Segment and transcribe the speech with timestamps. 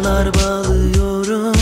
[0.00, 1.56] Aralar bağlıyorum.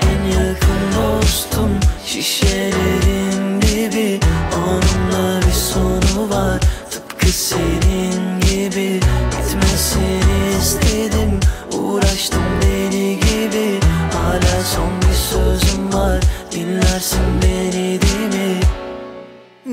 [0.00, 1.70] En yakın dostum
[2.06, 4.20] Şişelerin dibi.
[4.56, 9.00] Onunla bir sonu var Tıpkı senin gibi.
[9.30, 11.40] Bitmesin istedim
[11.72, 13.80] Uğraştım deli gibi.
[14.12, 16.20] Hala son bir sözüm var
[16.52, 18.60] Dinlersin beni değil mi?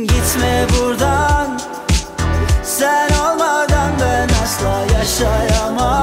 [0.07, 1.59] Gitme buradan
[2.63, 5.94] Sen olmadan ben asla yaşayamam.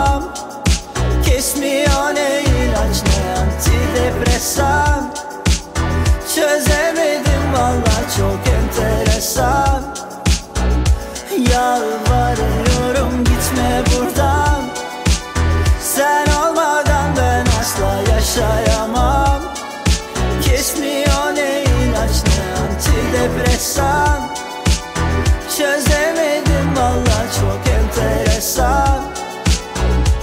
[4.43, 5.15] Antidepresan
[6.35, 9.83] Çözemedim valla çok enteresan.
[11.53, 14.63] Yalvarıyorum gitme buradan.
[15.81, 19.43] Sen olmadan ben asla yaşayamam.
[20.43, 24.20] Kesmiyor ne ilaç ne antidepresan.
[25.59, 29.03] Çözemedim valla çok enteresan.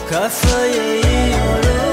[0.10, 1.89] Kafayı yiyorum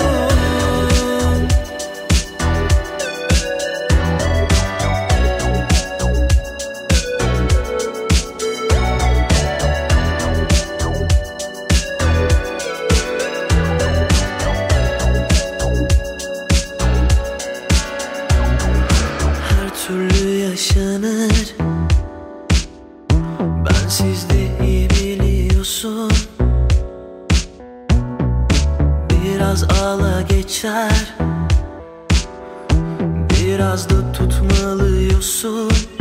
[19.86, 21.54] türlü yaşanır.
[23.40, 26.12] Ben sizde iyi biliyorsun.
[29.10, 31.14] Biraz ağla geçer.
[33.30, 35.95] Biraz da tutmalıyorsun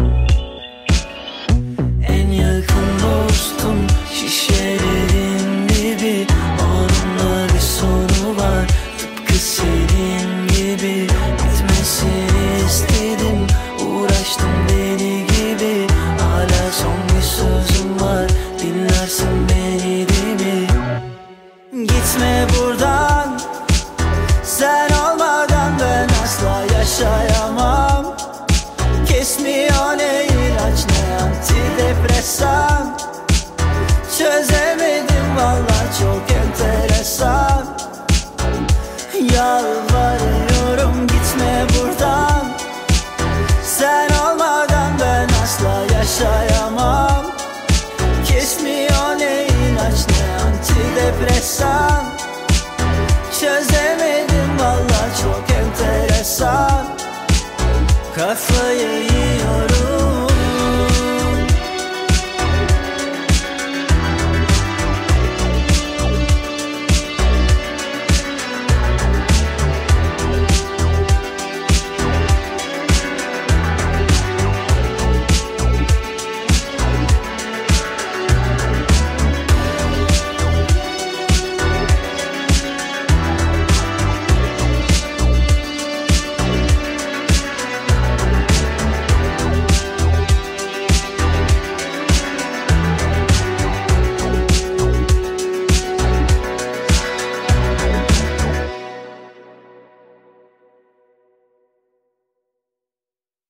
[26.99, 28.15] yaşayamam.
[29.07, 32.97] Kesmiyor ne ilaç ne antidepresan.
[34.17, 37.65] Çözemedim valla çok enteresan.
[39.33, 42.45] Yalvarıyorum gitme buradan.
[43.63, 47.25] Sen olmadan ben asla yaşayamam.
[48.27, 52.14] Kesmiyor ne ilaç ne antidepresan
[58.15, 59.07] 可否有一
[59.43, 59.64] 有？